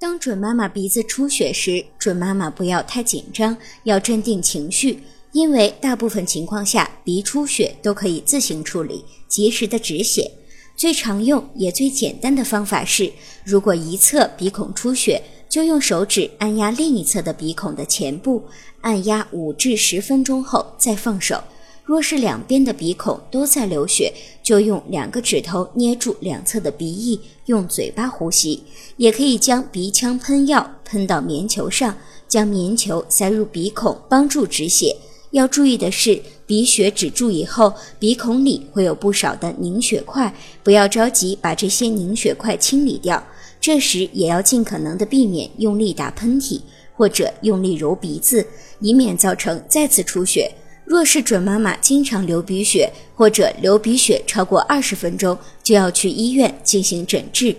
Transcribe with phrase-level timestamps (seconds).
[0.00, 5.02] 当准妈妈鼻子出血时，准妈妈不要太紧张，要镇定情绪，
[5.32, 10.30] 因为大部分情况下，鼻出血都可以自行处理，及时的止血。
[10.76, 13.12] 最常用也最简单的方法是，
[13.44, 18.44] 如果一侧鼻孔出血，就用手指按压另一侧的鼻孔的前部，
[18.82, 21.42] 按压五至十分钟后再放手。
[21.88, 24.12] 若是两边的鼻孔都在流血，
[24.42, 28.62] 就用两个指头捏住两侧的鼻翼，用嘴巴呼吸。
[28.98, 31.96] 也可以将鼻腔喷药喷到棉球上，
[32.28, 34.94] 将棉球塞入鼻孔，帮助止血。
[35.30, 43.26] 要注意的是，鼻血止住以后，鼻孔里会有不少的凝血块，不要着急把这些凝血块清理掉。
[43.62, 46.60] 这时也要尽可能的避免用力打喷嚏
[46.94, 48.46] 或者用力揉鼻子，
[48.80, 50.52] 以免造成再次出血。
[50.88, 57.54] 若是准妈妈经常流鼻血，或者流鼻血超过二十分钟，就要去医院进行诊治。